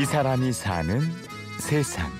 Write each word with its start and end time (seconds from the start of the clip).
이 0.00 0.04
사람이 0.06 0.50
사는 0.54 0.98
세상. 1.58 2.10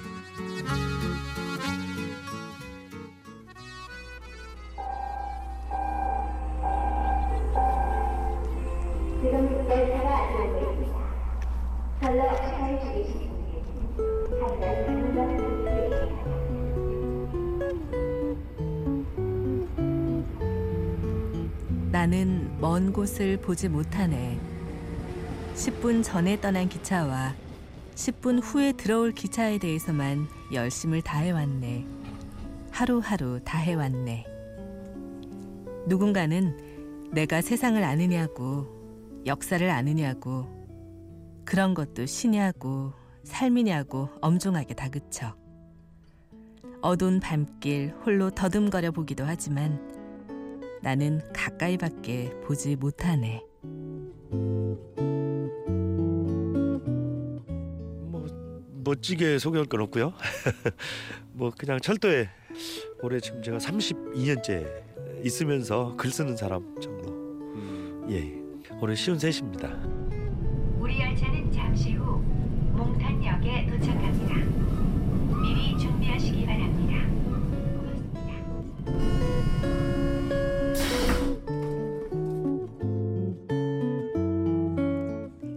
나는 21.91 22.55
먼 22.61 22.93
곳을 22.93 23.39
보지 23.39 23.71
못하네. 23.71 24.39
10분 25.55 26.05
전에 26.05 26.39
떠난 26.39 26.69
기차와 26.69 27.35
10분 27.95 28.41
후에 28.43 28.73
들어올 28.73 29.13
기차에 29.13 29.59
대해서만 29.59 30.29
열심을 30.53 31.03
다해왔네. 31.03 31.87
하루하루 32.71 33.41
다해왔네. 33.45 34.27
누군가는 35.87 37.11
내가 37.13 37.41
세상을 37.41 37.83
아느냐고, 37.83 38.67
역사를 39.27 39.69
아느냐고, 39.69 40.47
그런 41.45 41.75
것도 41.75 42.07
신이냐고, 42.07 42.93
삶이냐고 43.25 44.09
엄중하게 44.21 44.75
다그쳐. 44.75 45.35
어두운 46.81 47.21
밤길 47.21 47.95
홀로 48.05 48.31
더듬거려 48.31 48.93
보기도 48.93 49.25
하지만 49.25 49.79
나는 50.83 51.21
가까이밖에 51.33 52.31
보지 52.45 52.77
못하네. 52.77 53.43
멋지게 58.91 59.39
소개할 59.39 59.67
건 59.67 59.83
없고요. 59.83 60.13
뭐 61.33 61.53
그냥 61.57 61.79
철도에 61.81 62.29
올해 63.03 63.21
지금 63.21 63.41
제가 63.41 63.59
32년째 63.59 64.67
있으면서 65.25 65.95
글 65.97 66.11
쓰는 66.11 66.37
사람 66.37 66.75
정도. 66.81 67.15
예. 68.11 68.35
올해 68.81 68.97
쉬운 68.97 69.17
셋입니다. 69.19 69.69
우리 70.81 71.01
열차는 71.01 71.53
잠시 71.53 71.93
후 71.93 72.19
몽탄역에 72.73 73.69
도착합니다. 73.71 74.35
미리 75.41 75.79
준비하시기 75.79 76.47
바랍니다. 76.47 77.07
고맙습니다. 77.77 78.31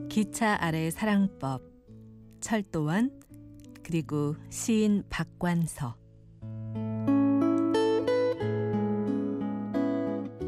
기차 0.09 0.58
아래 0.62 0.92
사랑법, 0.92 1.73
철도원, 2.44 3.10
그리고 3.84 4.36
시인 4.50 5.02
박관서. 5.10 5.96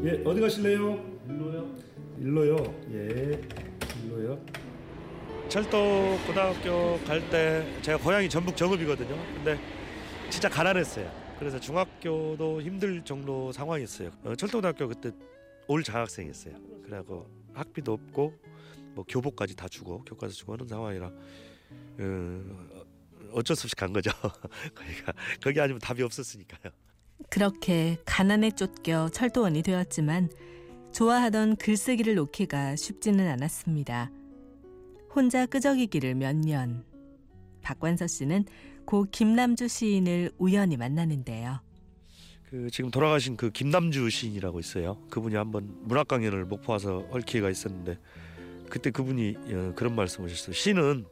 예, 0.04 0.22
어디 0.24 0.40
가실래요? 0.40 1.18
일로요. 1.26 1.74
일로요. 2.20 2.56
예, 2.92 3.40
일로요. 4.04 4.38
철도 5.48 6.18
고등학교 6.26 6.98
갈 7.06 7.30
때 7.30 7.66
제가 7.80 7.96
고향이 7.96 8.28
전북 8.28 8.54
정읍이거든요. 8.58 9.16
근데 9.34 9.58
진짜 10.28 10.50
가난했어요. 10.50 11.10
그래서 11.38 11.58
중학교도 11.58 12.60
힘들 12.60 13.02
정도 13.04 13.50
상황이었어요. 13.52 14.10
어, 14.22 14.34
철도 14.36 14.58
고등학교 14.58 14.86
그때 14.86 15.12
올 15.66 15.82
장학생이었어요. 15.82 16.56
그래고 16.84 17.26
학비도 17.54 17.90
없고 17.94 18.34
뭐 18.94 19.04
교복까지 19.08 19.56
다 19.56 19.66
주고 19.66 20.04
교과서 20.04 20.34
주고 20.34 20.52
하는 20.52 20.68
상황이라 20.68 21.10
어, 21.98 22.42
어쩔 23.32 23.56
수 23.56 23.66
없이 23.66 23.76
간 23.76 23.92
거죠. 23.92 24.10
거기가 24.74 25.12
거기 25.42 25.60
아니면 25.60 25.80
답이 25.80 26.02
없었으니까요. 26.02 26.72
그렇게 27.30 27.98
가난에 28.04 28.50
쫓겨 28.50 29.08
철도원이 29.08 29.62
되었지만 29.62 30.30
좋아하던 30.92 31.56
글쓰기를 31.56 32.14
놓기가 32.14 32.76
쉽지는 32.76 33.28
않았습니다. 33.28 34.10
혼자 35.14 35.46
끄적이기를 35.46 36.14
몇 36.14 36.36
년. 36.36 36.84
박관서 37.62 38.06
씨는 38.06 38.44
고 38.84 39.04
김남주 39.10 39.68
시인을 39.68 40.30
우연히 40.38 40.76
만나는데요. 40.76 41.60
그 42.48 42.70
지금 42.70 42.90
돌아가신 42.90 43.36
그 43.36 43.50
김남주 43.50 44.08
시인이라고 44.08 44.60
있어요. 44.60 44.98
그분이 45.10 45.34
한번 45.34 45.74
문학 45.82 46.06
강연을 46.06 46.44
목포 46.44 46.72
와서 46.72 47.04
할 47.10 47.22
기회가 47.22 47.50
있었는데 47.50 47.98
그때 48.70 48.90
그분이 48.90 49.36
어, 49.52 49.72
그런 49.74 49.96
말씀하셨어요. 49.96 50.54
시는 50.54 51.06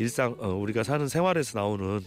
일상 0.00 0.34
어, 0.38 0.48
우리가 0.54 0.82
사는 0.82 1.06
생활에서 1.06 1.58
나오는 1.58 2.00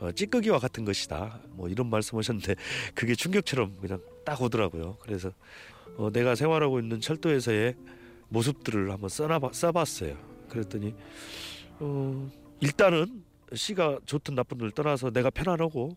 어, 0.00 0.10
찌꺼기와 0.10 0.58
같은 0.58 0.84
것이다. 0.84 1.38
뭐 1.50 1.68
이런 1.68 1.88
말씀하셨는데 1.88 2.56
그게 2.92 3.14
충격처럼 3.14 3.76
그냥 3.80 4.02
딱 4.24 4.42
오더라고요. 4.42 4.96
그래서 5.00 5.30
어, 5.96 6.10
내가 6.10 6.34
생활하고 6.34 6.80
있는 6.80 7.00
철도에서의 7.00 7.76
모습들을 8.30 8.90
한번 8.90 9.08
써놔 9.08 9.38
써봤어요. 9.52 10.16
그랬더니 10.48 10.92
어, 11.78 12.28
일단은 12.58 13.22
시가 13.54 14.00
좋든 14.06 14.34
나쁜을 14.34 14.72
떠나서 14.72 15.10
내가 15.10 15.30
편안하고 15.30 15.96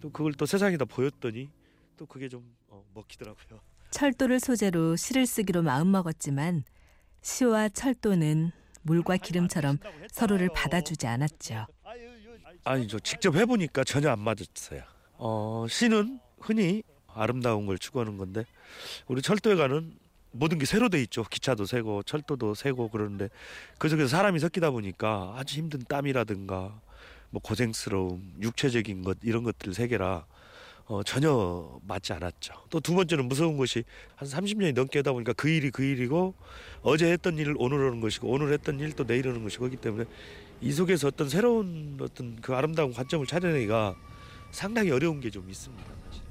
또 0.00 0.10
그걸 0.10 0.32
또 0.32 0.44
세상에다 0.44 0.86
보였더니 0.86 1.50
또 1.96 2.04
그게 2.06 2.28
좀 2.28 2.52
어, 2.66 2.84
먹히더라고요. 2.94 3.60
철도를 3.90 4.40
소재로 4.40 4.96
시를 4.96 5.24
쓰기로 5.24 5.62
마음먹었지만 5.62 6.64
시와 7.22 7.68
철도는 7.68 8.50
물과 8.84 9.16
기름처럼 9.16 9.78
서로를 10.10 10.48
받아주지 10.54 11.06
않았죠. 11.06 11.66
아니 12.64 12.88
저 12.88 12.98
직접 12.98 13.34
해보니까 13.34 13.84
전혀 13.84 14.10
안 14.10 14.20
맞았어요. 14.20 14.82
어, 15.18 15.66
시는 15.68 16.20
흔히 16.40 16.82
아름다운 17.08 17.66
걸 17.66 17.78
추구하는 17.78 18.16
건데 18.16 18.44
우리 19.06 19.22
철도에 19.22 19.54
가는 19.54 19.94
모든 20.32 20.58
게 20.58 20.66
새로 20.66 20.88
돼 20.88 21.00
있죠. 21.02 21.22
기차도 21.24 21.64
새고 21.64 22.02
철도도 22.02 22.54
새고 22.54 22.88
그러는데 22.88 23.28
그 23.78 23.88
속에서 23.88 24.08
사람이 24.08 24.38
섞이다 24.40 24.70
보니까 24.70 25.34
아주 25.36 25.58
힘든 25.58 25.80
땀이라든가 25.86 26.80
뭐 27.30 27.42
고생스러움, 27.42 28.34
육체적인 28.40 29.02
것 29.02 29.18
이런 29.22 29.44
것들 29.44 29.74
세계라 29.74 30.26
어, 30.86 31.02
전혀 31.02 31.80
맞지 31.86 32.12
않았죠. 32.12 32.52
또 32.70 32.80
두 32.80 32.94
번째는 32.94 33.26
무서운 33.26 33.56
것이 33.56 33.84
한 34.16 34.28
30년이 34.28 34.74
넘게 34.74 34.98
하다 34.98 35.12
보니까 35.12 35.32
그 35.32 35.48
일이 35.48 35.70
그 35.70 35.82
일이고 35.82 36.34
어제 36.82 37.10
했던 37.12 37.38
일을 37.38 37.54
오늘 37.58 37.86
하는 37.86 38.00
것이고 38.00 38.28
오늘 38.28 38.52
했던 38.52 38.78
일 38.80 38.92
또 38.94 39.04
내일 39.06 39.26
하는 39.28 39.42
것이고 39.42 39.60
그렇기 39.62 39.78
때문에 39.78 40.04
이 40.60 40.72
속에서 40.72 41.08
어떤 41.08 41.28
새로운 41.28 41.98
어떤 42.00 42.36
그 42.36 42.54
아름다운 42.54 42.92
관점을 42.92 43.26
찾아내기가 43.26 43.96
상당히 44.50 44.90
어려운 44.90 45.20
게 45.20 45.30
좀 45.30 45.48
있습니다. 45.48 45.84
사실. 46.06 46.22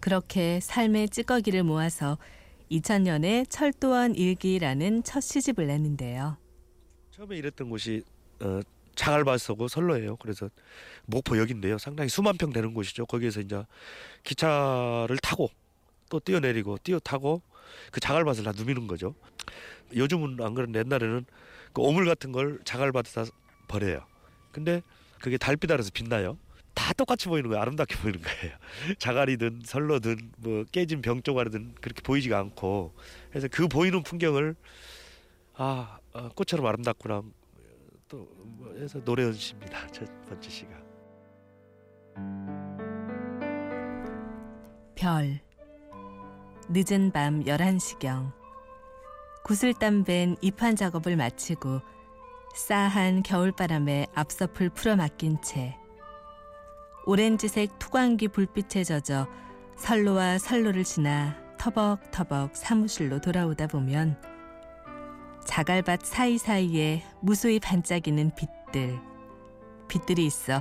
그렇게 0.00 0.60
삶의 0.60 1.08
찌꺼기를 1.10 1.62
모아서 1.64 2.16
2000년에 2.70 3.46
철도원 3.50 4.14
일기라는 4.14 5.02
첫 5.02 5.20
시집을 5.20 5.66
냈는데요. 5.66 6.36
처음에 7.10 7.36
일했던 7.36 7.68
곳이 7.70 8.02
어, 8.40 8.60
자갈바스고 8.94 9.68
선로예요. 9.68 10.16
그래서 10.16 10.48
목포역인데요. 11.06 11.78
상당히 11.78 12.08
수만 12.08 12.36
평 12.36 12.52
되는 12.52 12.74
곳이죠. 12.74 13.06
거기에서 13.06 13.40
이제 13.40 13.64
기차를 14.22 15.16
타고 15.22 15.50
또 16.10 16.20
뛰어내리고 16.20 16.78
뛰어 16.78 16.98
타고 16.98 17.42
그 17.90 18.00
자갈밭을 18.00 18.44
다 18.44 18.52
누비는 18.52 18.86
거죠. 18.86 19.14
요즘은 19.94 20.38
안 20.40 20.54
그런데 20.54 20.80
옛날에는 20.80 21.24
그 21.72 21.82
오물 21.82 22.06
같은 22.06 22.32
걸 22.32 22.60
자갈밭에다 22.64 23.24
버려요. 23.68 24.06
근데 24.52 24.82
그게 25.20 25.36
달빛 25.36 25.70
아래서 25.70 25.90
빛나요. 25.92 26.38
다 26.74 26.92
똑같이 26.92 27.28
보이는 27.28 27.48
거예요. 27.48 27.62
아름답게 27.62 27.96
보이는 27.96 28.20
거예요. 28.20 28.56
자갈이든 28.98 29.62
선로든 29.64 30.32
뭐 30.38 30.64
깨진 30.72 31.02
병 31.02 31.22
조각이든 31.22 31.76
그렇게 31.80 32.02
보이지가 32.02 32.38
않고 32.38 32.94
그래서 33.30 33.48
그 33.50 33.68
보이는 33.68 34.02
풍경을 34.02 34.56
아 35.54 35.98
어, 36.12 36.28
꽃처럼 36.34 36.66
아름답구나 36.66 37.22
또뭐 38.08 38.74
해서 38.78 39.00
노래한 39.04 39.32
시입니다. 39.32 39.86
첫 39.92 40.08
번째 40.26 40.50
시가. 40.50 40.70
별 44.94 45.40
늦은 46.68 47.10
밤 47.12 47.42
11시경 47.44 48.32
구슬땀 49.44 50.04
밴 50.04 50.36
입환 50.40 50.76
작업을 50.76 51.16
마치고 51.16 51.80
싸한 52.54 53.22
겨울바람에 53.22 54.06
앞서풀 54.14 54.70
풀어 54.70 54.96
맡긴 54.96 55.42
채 55.42 55.76
오렌지색 57.04 57.78
투광기 57.78 58.28
불빛에 58.28 58.84
젖어 58.84 59.28
선로와 59.76 60.38
선로를 60.38 60.84
지나 60.84 61.36
터벅터벅 61.58 62.56
사무실로 62.56 63.20
돌아오다 63.20 63.66
보면 63.66 64.16
자갈밭 65.44 66.04
사이사이에 66.04 67.02
무수히 67.20 67.60
반짝이는 67.60 68.32
빛들 68.34 68.98
빛들이 69.88 70.26
있어 70.26 70.60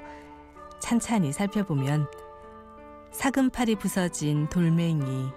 찬찬히 0.79 1.31
살펴보면 1.31 2.07
사금팔이 3.11 3.75
부서진 3.75 4.49
돌멩이 4.49 5.29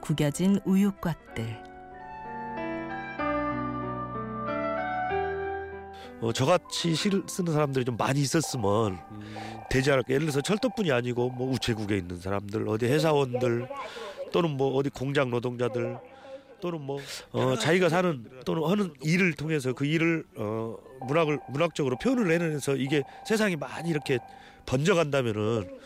구겨진 0.00 0.60
우유곽들 0.64 1.72
어, 6.20 6.32
저같이 6.32 6.94
시를 6.94 7.24
쓰는 7.26 7.52
사람들이 7.52 7.84
좀 7.84 7.96
많이 7.96 8.20
있었으면 8.20 8.96
음, 9.10 9.36
되지 9.68 9.90
않을까. 9.90 10.10
예를 10.10 10.26
들어서 10.26 10.40
철도뿐이 10.40 10.92
아니고 10.92 11.30
뭐 11.30 11.50
우체국에 11.50 11.96
있는 11.96 12.20
사람들, 12.20 12.68
어디 12.68 12.86
회사원들 12.86 13.68
또는 14.32 14.56
뭐 14.56 14.72
어디 14.76 14.88
공장 14.88 15.30
노동자들 15.30 15.98
또는 16.62 16.80
뭐 16.80 17.00
어, 17.32 17.56
자기가 17.56 17.88
사는 17.88 18.24
또는 18.46 18.62
하는 18.64 18.94
일을 19.02 19.34
통해서 19.34 19.72
그 19.72 19.84
일을 19.84 20.24
어, 20.36 20.76
문학을 21.00 21.40
문학적으로 21.48 21.96
표현을 21.98 22.30
해내면서 22.30 22.76
이게 22.76 23.02
세상이 23.26 23.56
많이 23.56 23.90
이렇게 23.90 24.20
번져간다면은 24.64 25.78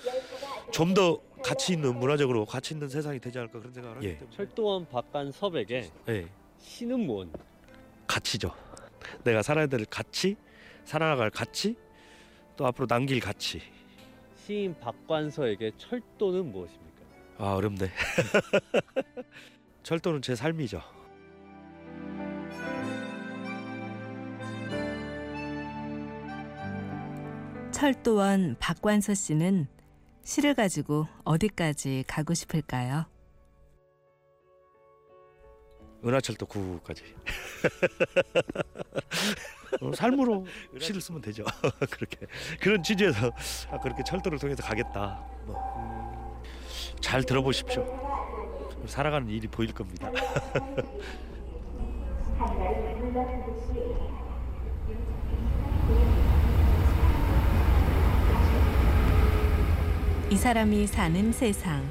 좀 0.70 0.92
더 0.92 1.18
가치 1.42 1.74
있는 1.74 1.96
문화적으로 1.98 2.44
가치 2.44 2.74
있는 2.74 2.88
세상이 2.88 3.20
되지 3.20 3.38
않을까 3.38 3.60
그런 3.60 3.72
생각을 3.72 3.96
하기 3.98 4.06
예. 4.06 4.18
때문에 4.18 4.36
철도원 4.36 4.88
박관섭에게 4.88 5.90
예, 6.08 6.26
시는 6.58 7.06
뭔? 7.06 7.32
가치죠. 8.06 8.52
내가 9.24 9.42
살아야 9.42 9.66
될 9.66 9.84
가치, 9.84 10.36
살아나갈 10.84 11.30
가치, 11.30 11.76
또 12.56 12.66
앞으로 12.66 12.86
남길 12.86 13.20
가치. 13.20 13.62
시인 14.44 14.74
박관서에게 14.80 15.72
철도는 15.78 16.50
무엇입니까? 16.50 17.02
아 17.38 17.54
어렵네. 17.54 17.90
철도는 19.86 20.20
제 20.20 20.34
삶이죠. 20.34 20.82
철도원 27.70 28.56
박관서 28.58 29.14
씨는 29.14 29.68
시를 30.24 30.54
가지고 30.54 31.06
어디까지 31.22 32.02
가고 32.08 32.34
싶을까요? 32.34 33.06
은하철도 36.04 36.46
9까지. 36.46 37.02
어, 39.82 39.92
삶으로 39.94 40.46
시를 40.80 41.00
쓰면 41.00 41.20
되죠. 41.20 41.44
그렇게 41.92 42.26
그런 42.60 42.82
취지에서 42.82 43.30
아, 43.70 43.78
그렇게 43.78 44.02
철도를 44.02 44.40
통해서 44.40 44.64
가겠다. 44.64 45.24
뭐. 45.46 46.42
잘 47.00 47.22
들어보십시오. 47.22 48.05
살아가는 48.86 49.28
일이 49.28 49.48
보일 49.48 49.72
겁니다. 49.72 50.10
이 60.28 60.36
사람이 60.36 60.86
사는 60.86 61.32
세상 61.32 61.82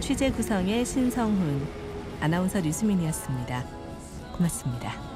취재 0.00 0.30
구성의 0.30 0.84
신성훈 0.86 1.66
아나운서 2.20 2.60
류수민이었습니다. 2.60 3.64
고맙습니다. 4.36 5.07